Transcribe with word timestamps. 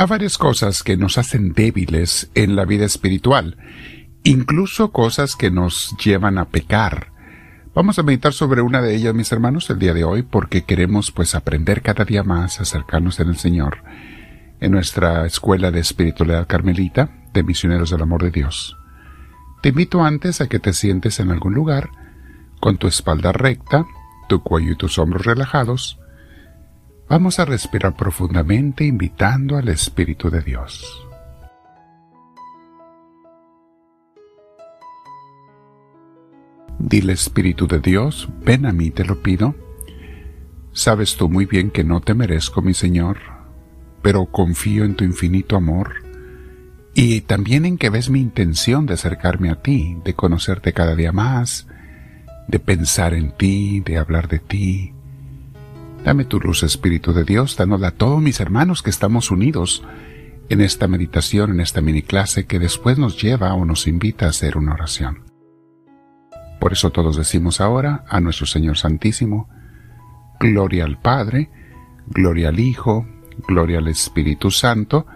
Hay 0.00 0.06
varias 0.06 0.38
cosas 0.38 0.82
que 0.82 0.96
nos 0.96 1.18
hacen 1.18 1.52
débiles 1.52 2.30
en 2.34 2.56
la 2.56 2.64
vida 2.64 2.86
espiritual, 2.86 3.58
incluso 4.22 4.92
cosas 4.92 5.36
que 5.36 5.50
nos 5.50 5.94
llevan 6.02 6.38
a 6.38 6.46
pecar. 6.46 7.12
Vamos 7.74 7.98
a 7.98 8.02
meditar 8.02 8.32
sobre 8.32 8.62
una 8.62 8.80
de 8.80 8.96
ellas, 8.96 9.14
mis 9.14 9.30
hermanos, 9.30 9.68
el 9.68 9.78
día 9.78 9.92
de 9.92 10.04
hoy, 10.04 10.22
porque 10.22 10.64
queremos 10.64 11.10
pues 11.10 11.34
aprender 11.34 11.82
cada 11.82 12.06
día 12.06 12.22
más, 12.22 12.62
acercarnos 12.62 13.20
en 13.20 13.28
el 13.28 13.36
Señor, 13.36 13.84
en 14.60 14.72
nuestra 14.72 15.26
escuela 15.26 15.70
de 15.70 15.80
espiritualidad 15.80 16.46
carmelita, 16.46 17.10
de 17.34 17.42
misioneros 17.42 17.90
del 17.90 18.00
amor 18.00 18.22
de 18.22 18.30
Dios. 18.30 18.78
Te 19.60 19.68
invito 19.68 20.02
antes 20.02 20.40
a 20.40 20.48
que 20.48 20.60
te 20.60 20.72
sientes 20.72 21.20
en 21.20 21.30
algún 21.30 21.52
lugar, 21.52 21.90
con 22.58 22.78
tu 22.78 22.86
espalda 22.86 23.32
recta, 23.32 23.84
tu 24.30 24.42
cuello 24.42 24.72
y 24.72 24.76
tus 24.76 24.98
hombros 24.98 25.26
relajados, 25.26 25.98
Vamos 27.10 27.40
a 27.40 27.44
respirar 27.44 27.96
profundamente 27.96 28.84
invitando 28.84 29.56
al 29.56 29.68
Espíritu 29.68 30.30
de 30.30 30.42
Dios. 30.42 31.04
Dile 36.78 37.14
Espíritu 37.14 37.66
de 37.66 37.80
Dios, 37.80 38.28
ven 38.44 38.64
a 38.64 38.70
mí, 38.72 38.92
te 38.92 39.04
lo 39.04 39.20
pido. 39.24 39.56
Sabes 40.70 41.16
tú 41.16 41.28
muy 41.28 41.46
bien 41.46 41.72
que 41.72 41.82
no 41.82 42.00
te 42.00 42.14
merezco, 42.14 42.62
mi 42.62 42.74
Señor, 42.74 43.18
pero 44.02 44.26
confío 44.26 44.84
en 44.84 44.94
tu 44.94 45.02
infinito 45.02 45.56
amor 45.56 45.94
y 46.94 47.22
también 47.22 47.64
en 47.64 47.76
que 47.76 47.90
ves 47.90 48.08
mi 48.08 48.20
intención 48.20 48.86
de 48.86 48.94
acercarme 48.94 49.50
a 49.50 49.60
ti, 49.60 49.96
de 50.04 50.14
conocerte 50.14 50.72
cada 50.72 50.94
día 50.94 51.10
más, 51.10 51.66
de 52.46 52.60
pensar 52.60 53.14
en 53.14 53.32
ti, 53.32 53.80
de 53.80 53.98
hablar 53.98 54.28
de 54.28 54.38
ti, 54.38 54.94
Dame 56.04 56.24
tu 56.24 56.40
luz, 56.40 56.62
Espíritu 56.62 57.12
de 57.12 57.24
Dios, 57.24 57.56
dánosla 57.56 57.88
a 57.88 57.94
todos 57.94 58.22
mis 58.22 58.40
hermanos 58.40 58.82
que 58.82 58.90
estamos 58.90 59.30
unidos 59.30 59.84
en 60.48 60.62
esta 60.62 60.88
meditación, 60.88 61.50
en 61.50 61.60
esta 61.60 61.80
mini 61.82 62.02
clase 62.02 62.46
que 62.46 62.58
después 62.58 62.98
nos 62.98 63.20
lleva 63.20 63.52
o 63.54 63.64
nos 63.64 63.86
invita 63.86 64.26
a 64.26 64.30
hacer 64.30 64.56
una 64.56 64.72
oración. 64.72 65.24
Por 66.58 66.72
eso 66.72 66.90
todos 66.90 67.16
decimos 67.16 67.60
ahora 67.60 68.04
a 68.08 68.20
nuestro 68.20 68.46
Señor 68.46 68.78
Santísimo, 68.78 69.48
Gloria 70.40 70.84
al 70.84 70.98
Padre, 70.98 71.50
Gloria 72.06 72.48
al 72.48 72.60
Hijo, 72.60 73.06
Gloria 73.46 73.78
al 73.78 73.88
Espíritu 73.88 74.50
Santo, 74.50 75.06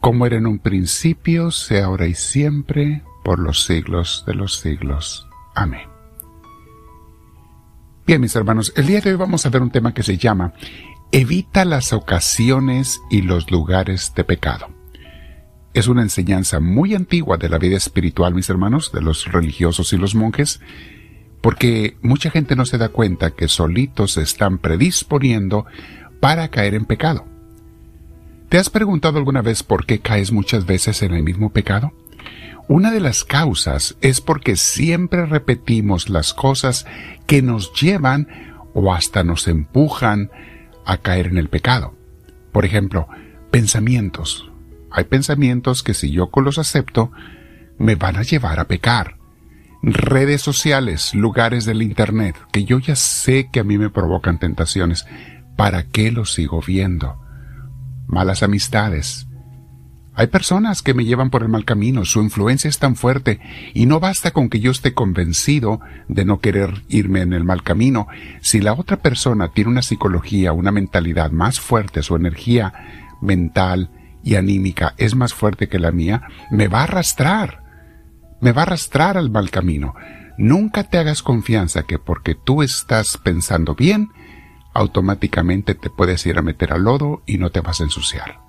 como 0.00 0.26
era 0.26 0.36
en 0.36 0.46
un 0.46 0.58
principio, 0.58 1.50
sea 1.50 1.86
ahora 1.86 2.06
y 2.06 2.14
siempre, 2.14 3.02
por 3.24 3.38
los 3.38 3.64
siglos 3.64 4.24
de 4.26 4.34
los 4.34 4.58
siglos. 4.58 5.28
Amén. 5.54 5.97
Bien, 8.08 8.22
mis 8.22 8.34
hermanos, 8.36 8.72
el 8.74 8.86
día 8.86 9.02
de 9.02 9.10
hoy 9.10 9.16
vamos 9.16 9.44
a 9.44 9.50
ver 9.50 9.60
un 9.60 9.68
tema 9.68 9.92
que 9.92 10.02
se 10.02 10.16
llama 10.16 10.54
Evita 11.12 11.66
las 11.66 11.92
ocasiones 11.92 13.02
y 13.10 13.20
los 13.20 13.50
lugares 13.50 14.14
de 14.16 14.24
pecado. 14.24 14.70
Es 15.74 15.88
una 15.88 16.00
enseñanza 16.00 16.58
muy 16.58 16.94
antigua 16.94 17.36
de 17.36 17.50
la 17.50 17.58
vida 17.58 17.76
espiritual, 17.76 18.34
mis 18.34 18.48
hermanos, 18.48 18.92
de 18.92 19.02
los 19.02 19.30
religiosos 19.30 19.92
y 19.92 19.98
los 19.98 20.14
monjes, 20.14 20.62
porque 21.42 21.98
mucha 22.00 22.30
gente 22.30 22.56
no 22.56 22.64
se 22.64 22.78
da 22.78 22.88
cuenta 22.88 23.32
que 23.32 23.46
solitos 23.46 24.12
se 24.12 24.22
están 24.22 24.56
predisponiendo 24.56 25.66
para 26.18 26.48
caer 26.48 26.72
en 26.72 26.86
pecado. 26.86 27.26
¿Te 28.48 28.56
has 28.56 28.70
preguntado 28.70 29.18
alguna 29.18 29.42
vez 29.42 29.62
por 29.62 29.84
qué 29.84 29.98
caes 29.98 30.32
muchas 30.32 30.64
veces 30.64 31.02
en 31.02 31.12
el 31.12 31.22
mismo 31.22 31.52
pecado? 31.52 31.92
Una 32.68 32.90
de 32.90 33.00
las 33.00 33.24
causas 33.24 33.96
es 34.02 34.20
porque 34.20 34.56
siempre 34.56 35.24
repetimos 35.24 36.10
las 36.10 36.34
cosas 36.34 36.84
que 37.26 37.40
nos 37.40 37.72
llevan 37.72 38.28
o 38.74 38.92
hasta 38.92 39.24
nos 39.24 39.48
empujan 39.48 40.30
a 40.84 40.98
caer 40.98 41.28
en 41.28 41.38
el 41.38 41.48
pecado. 41.48 41.94
Por 42.52 42.66
ejemplo, 42.66 43.08
pensamientos. 43.50 44.50
Hay 44.90 45.04
pensamientos 45.04 45.82
que 45.82 45.94
si 45.94 46.10
yo 46.10 46.30
los 46.36 46.58
acepto, 46.58 47.10
me 47.78 47.94
van 47.94 48.16
a 48.16 48.22
llevar 48.22 48.60
a 48.60 48.64
pecar. 48.64 49.16
Redes 49.82 50.42
sociales, 50.42 51.14
lugares 51.14 51.64
del 51.64 51.82
Internet, 51.82 52.36
que 52.52 52.64
yo 52.64 52.80
ya 52.80 52.96
sé 52.96 53.48
que 53.50 53.60
a 53.60 53.64
mí 53.64 53.78
me 53.78 53.90
provocan 53.90 54.38
tentaciones. 54.38 55.06
¿Para 55.56 55.84
qué 55.84 56.10
los 56.10 56.34
sigo 56.34 56.60
viendo? 56.60 57.18
Malas 58.06 58.42
amistades, 58.42 59.27
hay 60.18 60.26
personas 60.26 60.82
que 60.82 60.94
me 60.94 61.04
llevan 61.04 61.30
por 61.30 61.44
el 61.44 61.48
mal 61.48 61.64
camino, 61.64 62.04
su 62.04 62.20
influencia 62.20 62.68
es 62.68 62.80
tan 62.80 62.96
fuerte 62.96 63.38
y 63.72 63.86
no 63.86 64.00
basta 64.00 64.32
con 64.32 64.48
que 64.48 64.58
yo 64.58 64.72
esté 64.72 64.92
convencido 64.92 65.80
de 66.08 66.24
no 66.24 66.40
querer 66.40 66.82
irme 66.88 67.20
en 67.20 67.32
el 67.32 67.44
mal 67.44 67.62
camino. 67.62 68.08
Si 68.40 68.60
la 68.60 68.72
otra 68.72 68.96
persona 68.96 69.52
tiene 69.52 69.70
una 69.70 69.82
psicología, 69.82 70.52
una 70.52 70.72
mentalidad 70.72 71.30
más 71.30 71.60
fuerte, 71.60 72.02
su 72.02 72.16
energía 72.16 72.74
mental 73.20 73.92
y 74.24 74.34
anímica 74.34 74.92
es 74.96 75.14
más 75.14 75.34
fuerte 75.34 75.68
que 75.68 75.78
la 75.78 75.92
mía, 75.92 76.24
me 76.50 76.66
va 76.66 76.80
a 76.80 76.84
arrastrar. 76.84 77.62
Me 78.40 78.50
va 78.50 78.62
a 78.62 78.64
arrastrar 78.64 79.18
al 79.18 79.30
mal 79.30 79.50
camino. 79.50 79.94
Nunca 80.36 80.82
te 80.82 80.98
hagas 80.98 81.22
confianza 81.22 81.84
que 81.84 82.00
porque 82.00 82.34
tú 82.34 82.64
estás 82.64 83.18
pensando 83.18 83.76
bien, 83.76 84.08
automáticamente 84.74 85.76
te 85.76 85.90
puedes 85.90 86.26
ir 86.26 86.38
a 86.38 86.42
meter 86.42 86.72
al 86.72 86.82
lodo 86.82 87.22
y 87.24 87.38
no 87.38 87.50
te 87.50 87.60
vas 87.60 87.80
a 87.80 87.84
ensuciar 87.84 88.47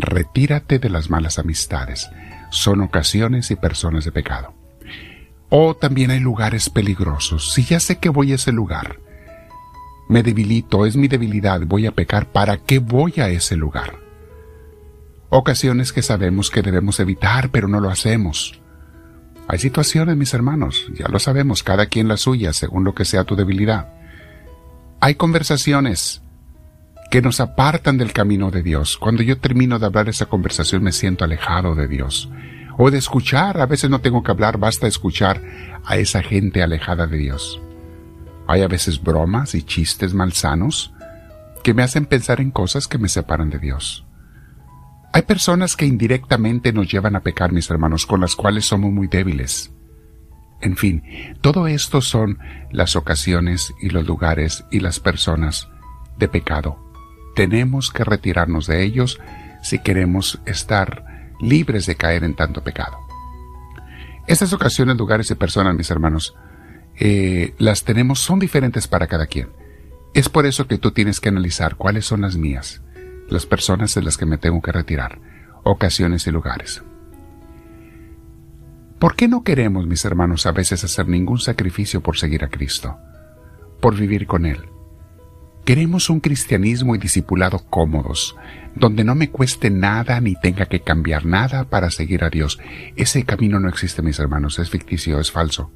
retírate 0.00 0.78
de 0.78 0.90
las 0.90 1.10
malas 1.10 1.38
amistades. 1.38 2.10
Son 2.50 2.80
ocasiones 2.80 3.50
y 3.50 3.56
personas 3.56 4.04
de 4.04 4.12
pecado. 4.12 4.54
O 5.48 5.74
también 5.74 6.10
hay 6.10 6.20
lugares 6.20 6.70
peligrosos. 6.70 7.52
Si 7.52 7.64
ya 7.64 7.80
sé 7.80 7.98
que 7.98 8.08
voy 8.08 8.32
a 8.32 8.36
ese 8.36 8.52
lugar, 8.52 8.98
me 10.08 10.22
debilito, 10.22 10.86
es 10.86 10.96
mi 10.96 11.08
debilidad, 11.08 11.60
voy 11.66 11.86
a 11.86 11.92
pecar, 11.92 12.30
¿para 12.30 12.58
qué 12.58 12.78
voy 12.78 13.14
a 13.18 13.28
ese 13.28 13.56
lugar? 13.56 13.98
Ocasiones 15.30 15.92
que 15.92 16.02
sabemos 16.02 16.50
que 16.50 16.62
debemos 16.62 17.00
evitar, 17.00 17.50
pero 17.50 17.66
no 17.66 17.80
lo 17.80 17.90
hacemos. 17.90 18.60
Hay 19.48 19.58
situaciones, 19.58 20.16
mis 20.16 20.34
hermanos, 20.34 20.86
ya 20.94 21.08
lo 21.08 21.18
sabemos, 21.18 21.62
cada 21.62 21.86
quien 21.86 22.08
la 22.08 22.16
suya, 22.16 22.52
según 22.52 22.84
lo 22.84 22.94
que 22.94 23.04
sea 23.04 23.24
tu 23.24 23.36
debilidad. 23.36 23.92
Hay 25.00 25.14
conversaciones 25.16 26.22
que 27.10 27.22
nos 27.22 27.40
apartan 27.40 27.98
del 27.98 28.12
camino 28.12 28.50
de 28.50 28.62
Dios. 28.62 28.96
Cuando 28.96 29.22
yo 29.22 29.38
termino 29.38 29.78
de 29.78 29.86
hablar 29.86 30.08
esa 30.08 30.26
conversación 30.26 30.82
me 30.82 30.92
siento 30.92 31.24
alejado 31.24 31.74
de 31.74 31.88
Dios. 31.88 32.28
O 32.78 32.90
de 32.90 32.98
escuchar, 32.98 33.60
a 33.60 33.66
veces 33.66 33.88
no 33.90 34.00
tengo 34.00 34.22
que 34.22 34.30
hablar, 34.30 34.58
basta 34.58 34.86
escuchar 34.86 35.42
a 35.84 35.96
esa 35.96 36.22
gente 36.22 36.62
alejada 36.62 37.06
de 37.06 37.16
Dios. 37.16 37.60
Hay 38.46 38.62
a 38.62 38.68
veces 38.68 39.02
bromas 39.02 39.54
y 39.54 39.62
chistes 39.62 40.14
malsanos 40.14 40.92
que 41.62 41.74
me 41.74 41.82
hacen 41.82 42.06
pensar 42.06 42.40
en 42.40 42.50
cosas 42.50 42.86
que 42.86 42.98
me 42.98 43.08
separan 43.08 43.50
de 43.50 43.58
Dios. 43.58 44.04
Hay 45.12 45.22
personas 45.22 45.74
que 45.74 45.86
indirectamente 45.86 46.72
nos 46.72 46.90
llevan 46.90 47.16
a 47.16 47.20
pecar, 47.20 47.50
mis 47.52 47.70
hermanos, 47.70 48.04
con 48.04 48.20
las 48.20 48.36
cuales 48.36 48.66
somos 48.66 48.92
muy 48.92 49.06
débiles. 49.06 49.72
En 50.60 50.76
fin, 50.76 51.02
todo 51.40 51.66
esto 51.66 52.00
son 52.00 52.38
las 52.70 52.96
ocasiones 52.96 53.72
y 53.80 53.88
los 53.90 54.06
lugares 54.06 54.64
y 54.70 54.80
las 54.80 55.00
personas 55.00 55.68
de 56.18 56.28
pecado 56.28 56.85
tenemos 57.36 57.90
que 57.90 58.02
retirarnos 58.02 58.66
de 58.66 58.82
ellos 58.82 59.20
si 59.62 59.78
queremos 59.78 60.40
estar 60.46 61.34
libres 61.38 61.84
de 61.84 61.94
caer 61.94 62.24
en 62.24 62.34
tanto 62.34 62.64
pecado. 62.64 62.98
Estas 64.26 64.54
ocasiones, 64.54 64.96
lugares 64.96 65.30
y 65.30 65.34
personas, 65.34 65.76
mis 65.76 65.90
hermanos, 65.90 66.34
eh, 66.98 67.54
las 67.58 67.84
tenemos, 67.84 68.20
son 68.20 68.38
diferentes 68.38 68.88
para 68.88 69.06
cada 69.06 69.26
quien. 69.26 69.50
Es 70.14 70.30
por 70.30 70.46
eso 70.46 70.66
que 70.66 70.78
tú 70.78 70.92
tienes 70.92 71.20
que 71.20 71.28
analizar 71.28 71.76
cuáles 71.76 72.06
son 72.06 72.22
las 72.22 72.36
mías, 72.36 72.82
las 73.28 73.44
personas 73.44 73.94
de 73.94 74.02
las 74.02 74.16
que 74.16 74.24
me 74.24 74.38
tengo 74.38 74.62
que 74.62 74.72
retirar, 74.72 75.18
ocasiones 75.62 76.26
y 76.26 76.30
lugares. 76.30 76.82
¿Por 78.98 79.14
qué 79.14 79.28
no 79.28 79.44
queremos, 79.44 79.86
mis 79.86 80.06
hermanos, 80.06 80.46
a 80.46 80.52
veces 80.52 80.82
hacer 80.84 81.06
ningún 81.06 81.38
sacrificio 81.38 82.00
por 82.00 82.16
seguir 82.16 82.44
a 82.44 82.48
Cristo? 82.48 82.96
Por 83.82 83.94
vivir 83.94 84.26
con 84.26 84.46
Él 84.46 84.70
Queremos 85.66 86.10
un 86.10 86.20
cristianismo 86.20 86.94
y 86.94 86.98
discipulado 86.98 87.58
cómodos, 87.68 88.36
donde 88.76 89.02
no 89.02 89.16
me 89.16 89.30
cueste 89.30 89.68
nada 89.68 90.20
ni 90.20 90.36
tenga 90.36 90.66
que 90.66 90.78
cambiar 90.78 91.26
nada 91.26 91.64
para 91.64 91.90
seguir 91.90 92.22
a 92.22 92.30
Dios. 92.30 92.60
Ese 92.94 93.24
camino 93.24 93.58
no 93.58 93.68
existe, 93.68 94.00
mis 94.00 94.20
hermanos, 94.20 94.60
es 94.60 94.70
ficticio, 94.70 95.18
es 95.18 95.32
falso. 95.32 95.72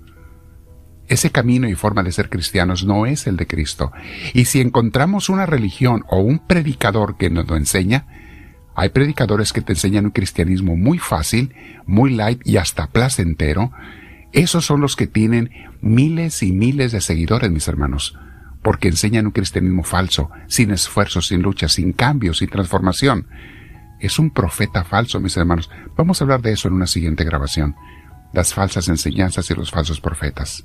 Ese 1.08 1.30
camino 1.30 1.68
y 1.68 1.74
forma 1.74 2.04
de 2.04 2.12
ser 2.12 2.28
cristianos 2.28 2.84
no 2.84 3.04
es 3.04 3.26
el 3.26 3.36
de 3.36 3.48
Cristo. 3.48 3.90
Y 4.32 4.44
si 4.44 4.60
encontramos 4.60 5.28
una 5.28 5.44
religión 5.44 6.04
o 6.08 6.20
un 6.20 6.38
predicador 6.38 7.16
que 7.16 7.28
nos 7.28 7.48
lo 7.48 7.56
enseña, 7.56 8.06
hay 8.76 8.90
predicadores 8.90 9.52
que 9.52 9.60
te 9.60 9.72
enseñan 9.72 10.04
un 10.04 10.12
cristianismo 10.12 10.76
muy 10.76 10.98
fácil, 10.98 11.52
muy 11.84 12.14
light 12.14 12.40
y 12.46 12.58
hasta 12.58 12.86
placentero. 12.86 13.72
Esos 14.30 14.64
son 14.64 14.82
los 14.82 14.94
que 14.94 15.08
tienen 15.08 15.50
miles 15.80 16.44
y 16.44 16.52
miles 16.52 16.92
de 16.92 17.00
seguidores, 17.00 17.50
mis 17.50 17.66
hermanos 17.66 18.16
porque 18.62 18.88
enseñan 18.88 19.26
un 19.26 19.32
cristianismo 19.32 19.82
falso, 19.82 20.30
sin 20.46 20.70
esfuerzo, 20.70 21.22
sin 21.22 21.42
lucha, 21.42 21.68
sin 21.68 21.92
cambio, 21.92 22.34
sin 22.34 22.48
transformación. 22.48 23.26
Es 23.98 24.18
un 24.18 24.30
profeta 24.30 24.84
falso, 24.84 25.20
mis 25.20 25.36
hermanos. 25.36 25.70
Vamos 25.96 26.20
a 26.20 26.24
hablar 26.24 26.42
de 26.42 26.52
eso 26.52 26.68
en 26.68 26.74
una 26.74 26.86
siguiente 26.86 27.24
grabación. 27.24 27.76
Las 28.32 28.54
falsas 28.54 28.88
enseñanzas 28.88 29.50
y 29.50 29.54
los 29.54 29.70
falsos 29.70 30.00
profetas. 30.00 30.64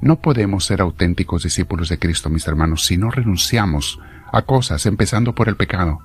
No 0.00 0.20
podemos 0.20 0.64
ser 0.64 0.80
auténticos 0.80 1.44
discípulos 1.44 1.88
de 1.88 1.98
Cristo, 1.98 2.28
mis 2.28 2.46
hermanos, 2.46 2.84
si 2.84 2.96
no 2.96 3.10
renunciamos 3.10 3.98
a 4.32 4.42
cosas, 4.42 4.84
empezando 4.86 5.34
por 5.34 5.48
el 5.48 5.56
pecado. 5.56 6.00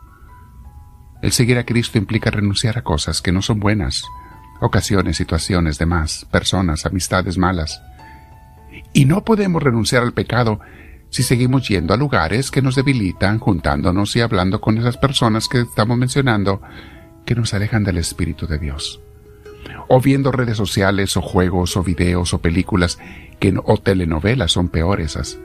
El 1.21 1.31
seguir 1.31 1.57
a 1.57 1.65
Cristo 1.65 1.97
implica 1.97 2.31
renunciar 2.31 2.77
a 2.77 2.83
cosas 2.83 3.21
que 3.21 3.31
no 3.31 3.41
son 3.41 3.59
buenas, 3.59 4.03
ocasiones, 4.62 5.17
situaciones, 5.17 5.77
demás, 5.77 6.25
personas, 6.31 6.85
amistades 6.85 7.38
malas. 7.38 7.81
Y 8.93 9.05
no 9.05 9.23
podemos 9.23 9.63
renunciar 9.63 10.03
al 10.03 10.13
pecado 10.13 10.59
si 11.09 11.23
seguimos 11.23 11.67
yendo 11.67 11.93
a 11.93 11.97
lugares 11.97 12.51
que 12.51 12.61
nos 12.61 12.75
debilitan, 12.75 13.39
juntándonos 13.39 14.15
y 14.15 14.21
hablando 14.21 14.61
con 14.61 14.77
esas 14.77 14.97
personas 14.97 15.47
que 15.47 15.59
estamos 15.59 15.97
mencionando, 15.97 16.61
que 17.25 17.35
nos 17.35 17.53
alejan 17.53 17.83
del 17.83 17.97
Espíritu 17.97 18.47
de 18.47 18.57
Dios. 18.57 19.01
O 19.88 19.99
viendo 20.01 20.31
redes 20.31 20.57
sociales 20.57 21.15
o 21.17 21.21
juegos 21.21 21.75
o 21.75 21.83
videos 21.83 22.33
o 22.33 22.39
películas 22.39 22.97
que, 23.39 23.53
o 23.63 23.77
telenovelas 23.77 24.53
son 24.53 24.69
peores 24.69 25.11
esas, 25.11 25.38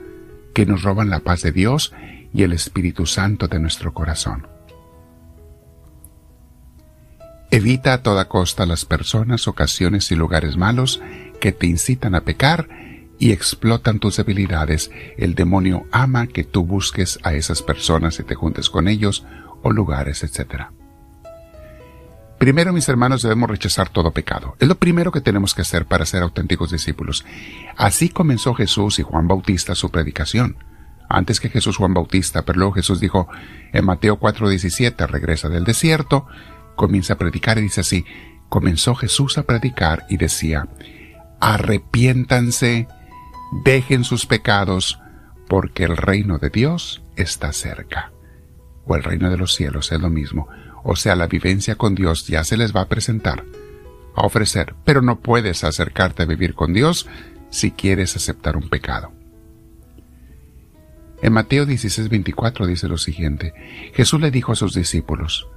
que 0.53 0.65
nos 0.65 0.83
roban 0.83 1.09
la 1.09 1.19
paz 1.19 1.41
de 1.41 1.51
Dios 1.51 1.93
y 2.33 2.43
el 2.43 2.53
Espíritu 2.53 3.05
Santo 3.05 3.47
de 3.47 3.59
nuestro 3.59 3.93
corazón. 3.93 4.47
Evita 7.51 7.93
a 7.93 8.03
toda 8.03 8.27
costa 8.27 8.65
las 8.65 8.85
personas, 8.85 9.47
ocasiones 9.47 10.11
y 10.11 10.15
lugares 10.15 10.57
malos 10.57 11.01
que 11.39 11.51
te 11.51 11.67
incitan 11.67 12.15
a 12.15 12.21
pecar 12.21 12.67
y 13.19 13.31
explotan 13.31 13.99
tus 13.99 14.17
debilidades. 14.17 14.91
El 15.17 15.35
demonio 15.35 15.85
ama 15.91 16.27
que 16.27 16.43
tú 16.43 16.65
busques 16.65 17.19
a 17.23 17.33
esas 17.33 17.61
personas 17.61 18.19
y 18.19 18.23
te 18.23 18.35
juntes 18.35 18.69
con 18.69 18.87
ellos 18.87 19.25
o 19.63 19.71
lugares, 19.71 20.23
etc. 20.23 20.65
Primero, 22.37 22.71
mis 22.71 22.87
hermanos, 22.87 23.23
debemos 23.23 23.49
rechazar 23.49 23.89
todo 23.89 24.11
pecado. 24.11 24.55
Es 24.59 24.67
lo 24.67 24.75
primero 24.75 25.11
que 25.11 25.21
tenemos 25.21 25.55
que 25.55 25.63
hacer 25.63 25.85
para 25.85 26.05
ser 26.05 26.21
auténticos 26.21 26.71
discípulos. 26.71 27.25
Así 27.75 28.09
comenzó 28.09 28.53
Jesús 28.53 28.99
y 28.99 29.03
Juan 29.03 29.27
Bautista 29.27 29.73
su 29.73 29.89
predicación. 29.89 30.57
Antes 31.09 31.39
que 31.39 31.49
Jesús 31.49 31.77
Juan 31.77 31.93
Bautista, 31.93 32.43
pero 32.43 32.59
luego 32.59 32.73
Jesús 32.73 32.99
dijo 32.99 33.27
en 33.73 33.85
Mateo 33.85 34.19
4:17, 34.19 35.07
regresa 35.07 35.49
del 35.49 35.63
desierto, 35.63 36.27
comienza 36.75 37.13
a 37.13 37.17
predicar 37.17 37.57
y 37.57 37.61
dice 37.61 37.81
así, 37.81 38.05
comenzó 38.49 38.93
Jesús 38.93 39.37
a 39.37 39.43
predicar 39.43 40.05
y 40.09 40.17
decía, 40.17 40.67
arrepiéntanse 41.39 42.87
dejen 43.51 44.03
sus 44.03 44.25
pecados, 44.25 44.99
porque 45.47 45.83
el 45.83 45.97
reino 45.97 46.37
de 46.37 46.49
Dios 46.49 47.01
está 47.15 47.53
cerca. 47.53 48.11
O 48.85 48.95
el 48.95 49.03
reino 49.03 49.29
de 49.29 49.37
los 49.37 49.53
cielos 49.53 49.91
es 49.91 49.99
lo 49.99 50.09
mismo. 50.09 50.47
O 50.83 50.95
sea, 50.95 51.15
la 51.15 51.27
vivencia 51.27 51.75
con 51.75 51.95
Dios 51.95 52.27
ya 52.27 52.43
se 52.43 52.57
les 52.57 52.75
va 52.75 52.81
a 52.81 52.87
presentar, 52.87 53.43
a 54.15 54.25
ofrecer, 54.25 54.75
pero 54.85 55.01
no 55.01 55.19
puedes 55.19 55.63
acercarte 55.63 56.23
a 56.23 56.27
vivir 56.27 56.53
con 56.53 56.73
Dios 56.73 57.07
si 57.49 57.71
quieres 57.71 58.15
aceptar 58.15 58.55
un 58.55 58.69
pecado. 58.69 59.11
En 61.21 61.33
Mateo 61.33 61.65
16:24 61.65 62.65
dice 62.67 62.87
lo 62.87 62.97
siguiente, 62.97 63.53
Jesús 63.93 64.21
le 64.21 64.31
dijo 64.31 64.51
a 64.51 64.55
sus 64.55 64.73
discípulos, 64.73 65.47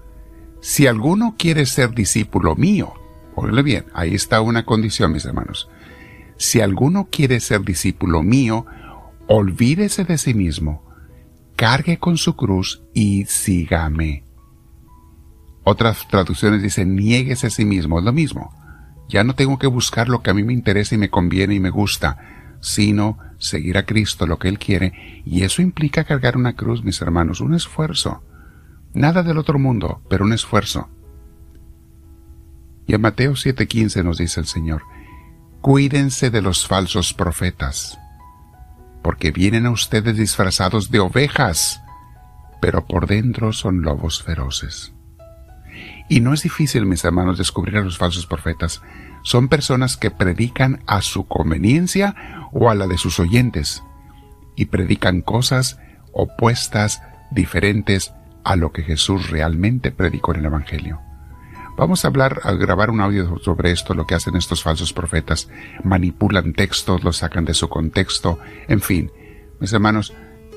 Si 0.60 0.86
alguno 0.86 1.36
quiere 1.38 1.66
ser 1.66 1.90
discípulo 1.90 2.56
mío, 2.56 2.94
oíle 3.34 3.62
bien, 3.62 3.86
ahí 3.92 4.14
está 4.14 4.40
una 4.40 4.64
condición, 4.64 5.12
mis 5.12 5.24
hermanos, 5.24 5.68
si 6.40 6.62
alguno 6.62 7.08
quiere 7.10 7.38
ser 7.38 7.66
discípulo 7.66 8.22
mío, 8.22 8.64
olvídese 9.26 10.04
de 10.04 10.16
sí 10.16 10.32
mismo, 10.32 10.82
cargue 11.54 11.98
con 11.98 12.16
su 12.16 12.34
cruz 12.34 12.82
y 12.94 13.26
sígame. 13.26 14.24
Otras 15.64 16.08
traducciones 16.08 16.62
dicen, 16.62 16.96
nieguese 16.96 17.48
a 17.48 17.50
sí 17.50 17.66
mismo, 17.66 17.98
es 17.98 18.06
lo 18.06 18.14
mismo. 18.14 18.54
Ya 19.06 19.22
no 19.22 19.34
tengo 19.34 19.58
que 19.58 19.66
buscar 19.66 20.08
lo 20.08 20.22
que 20.22 20.30
a 20.30 20.34
mí 20.34 20.42
me 20.42 20.54
interesa 20.54 20.94
y 20.94 20.98
me 20.98 21.10
conviene 21.10 21.56
y 21.56 21.60
me 21.60 21.68
gusta, 21.68 22.16
sino 22.62 23.18
seguir 23.36 23.76
a 23.76 23.84
Cristo 23.84 24.26
lo 24.26 24.38
que 24.38 24.48
Él 24.48 24.58
quiere, 24.58 25.22
y 25.26 25.42
eso 25.42 25.60
implica 25.60 26.04
cargar 26.04 26.38
una 26.38 26.56
cruz, 26.56 26.82
mis 26.82 27.02
hermanos, 27.02 27.42
un 27.42 27.52
esfuerzo. 27.52 28.24
Nada 28.94 29.22
del 29.22 29.36
otro 29.36 29.58
mundo, 29.58 30.00
pero 30.08 30.24
un 30.24 30.32
esfuerzo. 30.32 30.88
Y 32.86 32.94
en 32.94 33.02
Mateo 33.02 33.32
7:15 33.32 34.02
nos 34.02 34.16
dice 34.16 34.40
el 34.40 34.46
Señor, 34.46 34.84
Cuídense 35.60 36.30
de 36.30 36.40
los 36.40 36.66
falsos 36.66 37.12
profetas, 37.12 37.98
porque 39.02 39.30
vienen 39.30 39.66
a 39.66 39.70
ustedes 39.70 40.16
disfrazados 40.16 40.90
de 40.90 41.00
ovejas, 41.00 41.82
pero 42.62 42.86
por 42.86 43.06
dentro 43.06 43.52
son 43.52 43.82
lobos 43.82 44.22
feroces. 44.22 44.94
Y 46.08 46.20
no 46.20 46.32
es 46.32 46.44
difícil, 46.44 46.86
mis 46.86 47.04
hermanos, 47.04 47.36
descubrir 47.36 47.76
a 47.76 47.82
los 47.82 47.98
falsos 47.98 48.24
profetas. 48.24 48.80
Son 49.22 49.48
personas 49.48 49.98
que 49.98 50.10
predican 50.10 50.82
a 50.86 51.02
su 51.02 51.26
conveniencia 51.26 52.48
o 52.52 52.70
a 52.70 52.74
la 52.74 52.86
de 52.86 52.96
sus 52.96 53.20
oyentes, 53.20 53.82
y 54.56 54.64
predican 54.64 55.20
cosas 55.20 55.78
opuestas, 56.12 57.02
diferentes 57.30 58.14
a 58.44 58.56
lo 58.56 58.72
que 58.72 58.82
Jesús 58.82 59.28
realmente 59.28 59.92
predicó 59.92 60.32
en 60.32 60.40
el 60.40 60.46
Evangelio. 60.46 61.09
Vamos 61.80 62.04
a 62.04 62.08
hablar, 62.08 62.42
a 62.42 62.52
grabar 62.52 62.90
un 62.90 63.00
audio 63.00 63.38
sobre 63.38 63.70
esto, 63.70 63.94
lo 63.94 64.06
que 64.06 64.14
hacen 64.14 64.36
estos 64.36 64.62
falsos 64.62 64.92
profetas. 64.92 65.48
Manipulan 65.82 66.52
textos, 66.52 67.02
los 67.02 67.16
sacan 67.16 67.46
de 67.46 67.54
su 67.54 67.70
contexto, 67.70 68.38
en 68.68 68.82
fin. 68.82 69.10
Mis 69.60 69.72
hermanos, 69.72 70.12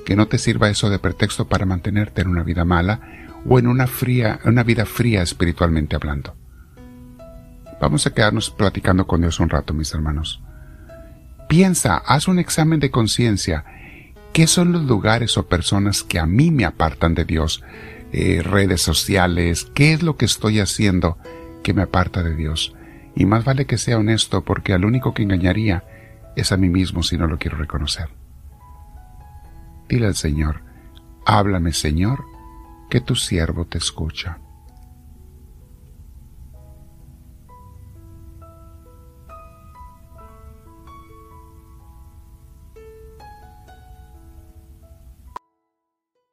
que 0.06 0.18
no 0.18 0.28
te 0.28 0.38
sirva 0.38 0.70
eso 0.70 0.90
de 0.90 1.00
pretexto 1.00 1.48
para 1.48 1.66
mantenerte 1.66 2.24
en 2.24 2.28
una 2.28 2.44
vida 2.44 2.66
mala 2.66 3.00
o 3.48 3.58
en 3.58 3.68
una 3.68 3.88
fría, 3.88 4.42
una 4.44 4.64
vida 4.64 4.86
fría 4.86 5.22
espiritualmente 5.22 5.96
hablando. 5.96 6.36
Vamos 7.80 8.06
a 8.06 8.14
quedarnos 8.14 8.50
platicando 8.50 9.08
con 9.08 9.22
Dios 9.22 9.40
un 9.40 9.48
rato, 9.48 9.74
mis 9.74 9.94
hermanos. 9.94 10.42
Piensa, 11.48 11.96
haz 12.06 12.28
un 12.28 12.38
examen 12.38 12.82
de 12.82 12.92
conciencia. 12.92 13.64
¿Qué 14.34 14.46
son 14.46 14.74
los 14.74 14.84
lugares 14.84 15.38
o 15.38 15.48
personas 15.48 16.04
que 16.04 16.20
a 16.20 16.26
mí 16.26 16.52
me 16.52 16.66
apartan 16.66 17.16
de 17.16 17.24
Dios? 17.24 17.64
Eh, 18.16 18.44
redes 18.44 18.84
sociales, 18.84 19.66
qué 19.74 19.92
es 19.92 20.04
lo 20.04 20.18
que 20.18 20.26
estoy 20.26 20.60
haciendo 20.60 21.18
que 21.64 21.74
me 21.74 21.82
aparta 21.82 22.22
de 22.22 22.36
Dios. 22.36 22.76
Y 23.16 23.26
más 23.26 23.44
vale 23.44 23.66
que 23.66 23.80
sea 23.80 23.98
honesto 23.98 24.44
porque 24.44 24.72
al 24.74 24.86
único 24.86 25.16
que 25.16 25.24
engañaría 25.24 25.84
es 26.36 26.52
a 26.52 26.58
mí 26.58 26.70
mismo 26.70 27.02
si 27.02 27.18
no 27.18 27.26
lo 27.26 27.40
quiero 27.40 27.58
reconocer. 27.58 28.10
Dile 29.90 30.06
al 30.06 30.16
Señor, 30.16 30.62
háblame 31.26 31.74
Señor, 31.74 32.24
que 32.88 33.02
tu 33.02 33.16
siervo 33.16 33.66
te 33.66 33.80
escucha. 33.80 34.38